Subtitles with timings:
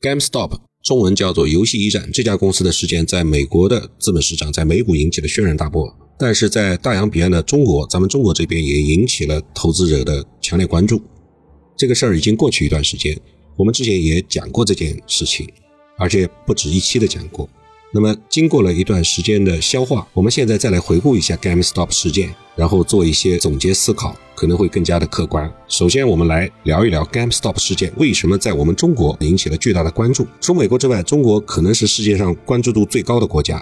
[0.00, 0.52] GameStop
[0.84, 11.02] 中文叫做游戏驿站，这家公司的事件在美国的资本市场，在美股引起了轩然大波，但是在大洋彼岸的中国，咱们中国这边也引起了投资者的强烈关注。
[11.76, 13.18] 这个事儿已经过去一段时间，
[13.56, 15.48] 我们之前也讲过这件事情，
[15.98, 17.48] 而且不止一期的讲过。
[17.92, 25.52] 那么，经过了一段时间的消化，我们现在再来回顾一下 GameStop 事件，然后做一些总结思考，可能会更加的客观。
[25.66, 30.24] 首先，我们来聊一聊 GameStop 事件为什么在我们中国引起了巨大的关注。
[30.40, 33.60] 除美国之外，中国可能是世界上关注度最高的国家。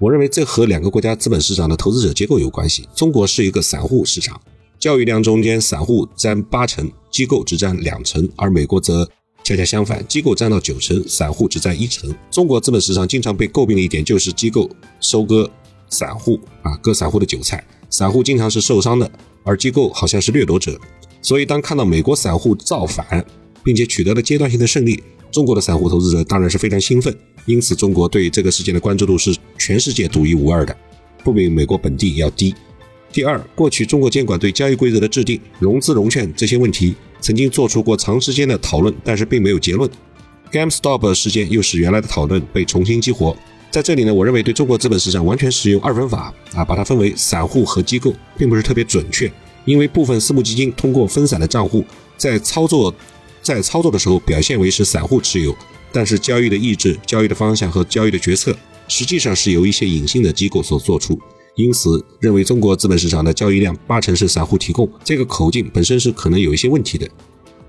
[0.00, 2.88] 我认为这和两个国家资本市场的投资者结构有关系。
[2.92, 4.40] 中国是一个散户市场，
[4.80, 9.08] 交易量中间散户占八成，机构只占两成，而美国则。
[9.44, 12.10] 恰恰相反，机构占到九成，散户只占一成。
[12.30, 15.50] 中国资本市场经常被诟病的一点就是机构收割
[15.90, 19.10] 散户啊，割散户的韭菜，散户经常是受伤的，
[19.44, 20.76] 而机构好像是掠夺者。
[21.22, 23.24] 所以，当看到美国散户造反，
[23.62, 27.16] 并且取得了阶段性的胜利，中国的散户投资者当然是非常兴奋。
[27.46, 30.76] 因此，中国对这个事件的关注度是全世界独一无二的，
[31.22, 32.54] 不比美国本地要低。
[33.12, 36.94] 第二，过去中国监管对交易规则的制定、融资融券这些问题。
[37.20, 39.88] 曾经做出过长时间的讨论，但是并没有结论。
[40.52, 43.34] GameStop 事件又使原来的讨论被重新激活。
[43.74, 49.28] 在这里呢，我认为对中国资本市场完全使用二分法啊，把它分为散户和机构，并不是特别准确。
[49.64, 51.84] 因为部分私募基金通过分散的账户
[52.16, 52.94] 在操作，
[53.42, 55.52] 在操作的时候表现为是散户持有，
[55.90, 61.18] 但是交易的意志、交易的方向和交易的决策，实际上是由一些隐性的机构所做出。
[61.56, 67.10] 因此，认为中国资本市场的交易量八成是散户提供，这个口径本身是可能有一些问题的。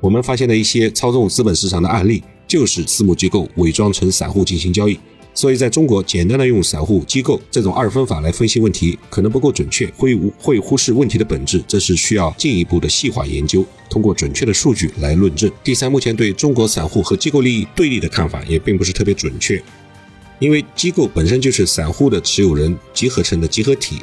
[0.00, 5.00] 我们发现的一些操纵资本市场的案例，就是私募机构伪装成散户进行交易。
[5.36, 11.60] 所以，在中国简单的用散户、机构这种二分法来分析问题，可能不够准确，会会忽视问题的本质。
[11.66, 15.50] 这是需要进一步的细化研究，通过准确的数据来论证。
[15.64, 19.60] 第三，目前对中国散户和机构利益对立的看法也并不是特别准确。
[20.38, 23.98] 因为机构本身就是散户的持有人集合成的集合体，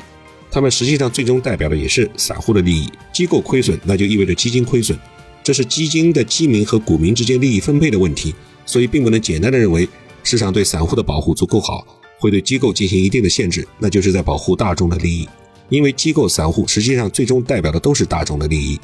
[0.52, 2.90] 他们实际上最终代表的也是散户的利益。
[3.14, 4.98] 机构亏损，那就意味着基金亏损，
[5.42, 8.36] 这是基金的基民和股民之间利益分配的问题。
[8.66, 9.88] 所以，并不能简单的认为
[10.24, 11.86] 市场对散户的保护足够好，
[12.20, 15.28] 会对机构进行一定的限制，那就是在保护大众的利益。
[15.70, 18.80] 因为机构、散户实际上最终代表的都是大众的利益。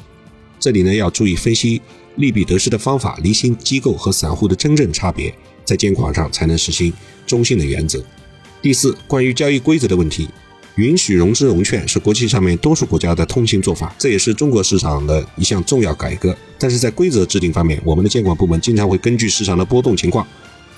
[0.58, 1.80] 这里呢，要注意分析
[2.16, 5.32] 利弊得失的方法，厘清机构和散户的真正差别。
[5.64, 6.90] 在监管上才能实行
[7.26, 8.02] 中性的原则。
[8.62, 10.26] 第四，关于交易规则的问题，
[10.76, 16.34] 允许融资融券是国际上面多数国家的通行做法，这也是中国市场的一项重要改革。
[16.58, 20.26] 但是在规则制定方面，我们的监管部门经常会根据市场的波动情况，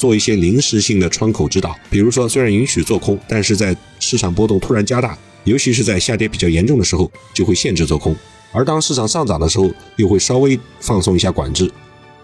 [0.01, 1.77] 做一些临时性的窗口指导。
[1.91, 8.15] 比如说，虽然允许做空，但是在市场波动突然加大，尤其是在下跌比较严重的时候，就会限制做空；
[8.51, 11.71] 而当市场上涨的时候，又会稍微放松一下管制。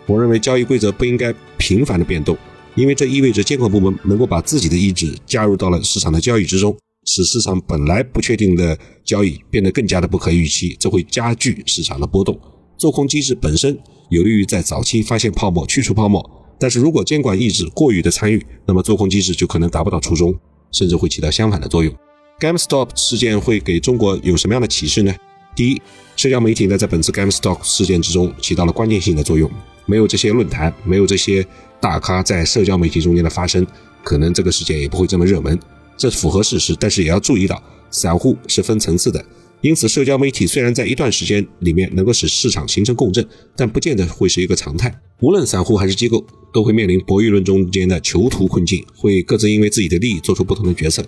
[0.07, 2.35] 我认为交易规则不应该频繁的变动。
[2.77, 6.77] 因为这意味着监管部门能够把自己的意志加入到了市场的交易之中，
[7.07, 12.39] 使市场本来不确定的交易变得更加的不可预期，这会加剧市场的波动。
[12.77, 13.79] 做空机制本身
[14.11, 16.23] 有利于在早期发现泡沫、去除泡沫，
[16.59, 20.35] 但是如果监管意志过于的参与，那么做空机制就可能达不到初衷，
[20.73, 21.95] 甚至会起到相反的作用。
[22.41, 25.15] GameStop 事件会给中国有什么样的启示呢？
[25.55, 25.83] 第一，
[26.17, 29.51] 社交媒体呢在本次 GameStop 事件之中起到了关键性的作用，
[29.87, 31.47] 没有这些论坛，没有这些。
[31.79, 33.65] 大咖在社交媒体中间的发声，
[34.03, 35.61] 可能这个事件也不会这么热门，
[35.95, 36.75] 这符合事实。
[36.81, 39.23] 但是也要注意到，散户是分层次的，
[39.63, 44.95] 因此社交媒体虽然在一段时间里面能够使市场形成共振，但不见得会是一个常态。
[45.21, 51.05] 无论散户还是机构，都会面临博弈论中间的囚徒困境，会各自因为自己的利益做出不同的决策。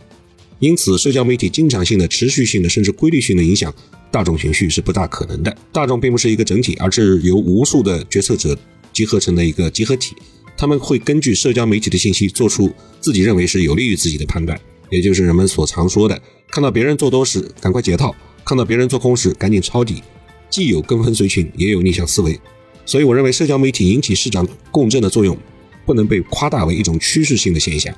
[0.58, 3.72] 因此，社交媒体经常性的、持续性的，甚至规律性的影响
[4.10, 5.56] 大众情绪是不大可能的。
[5.70, 8.58] 大众并不是一个整体，而是由无数的决策者
[8.92, 10.16] 集合成的一个集合体。
[10.56, 14.58] 他们会根据社交媒体的信息做出自己认为是有利于自己的判断，
[14.90, 16.20] 也就是人们所常说的：
[16.50, 18.12] 看到别人做多时赶快解套，
[18.48, 20.02] 看到别人做空时赶紧抄底。
[20.48, 22.40] 既有跟风随群，也有逆向思维。
[22.86, 25.36] 所以，我认为社交媒体引起市场共振的作用
[25.84, 27.94] 不能被夸大为一种趋势性的现象，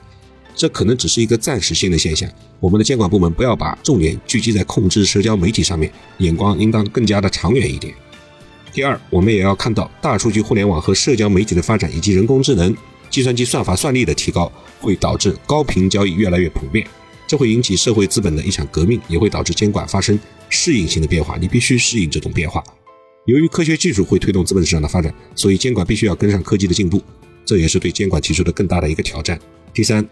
[0.57, 2.29] 这可能只是一个暂时性的现象。
[2.59, 7.95] 我们的监管部门不要把重点聚集在控制社交媒体上面，眼光应当更加的长远一点。
[8.73, 12.77] 第二，我们也要看到大数据互联网和社交媒体的发展，以及人工智能、
[13.09, 16.85] 计算机算法算力的提高，会导致高频交易越来越普遍。
[17.31, 20.19] 这会引起社会资本的一场革命，也会导致监管发生
[20.49, 21.39] 适应性的变化。
[21.41, 22.61] 你必须适应这种变化。
[23.25, 27.01] 由于科学技术会推动资本市场的发展，所以监管必须要跟上科技的进步。
[27.45, 29.39] 这也是对监管提出的更大的一个挑战。
[29.73, 30.05] 第三，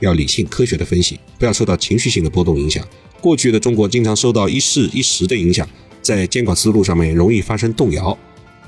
[0.00, 2.82] 要理性科学的分析，不要受到情绪性的波动影响。
[3.20, 5.68] 过去的中国经常受到一事一时的影响。
[6.00, 8.16] 在监管思路上面容易发生动摇，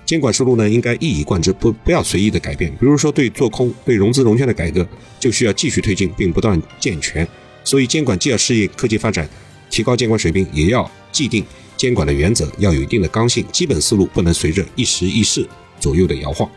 [0.04, 2.70] 监管思路呢应该一以贯之，不不要随意的改变。
[2.72, 4.86] 比如说对做空、对融资融券的改革，
[5.18, 7.26] 就需要继续推进并不断健全。
[7.64, 9.28] 所以监管既要适应科技发展，
[9.70, 11.44] 提高监管水平，也要既定
[11.76, 15.49] 监管的原则，要有一定的刚性，基本思路不能随着一时一事
[15.81, 16.49] 左右的摇晃。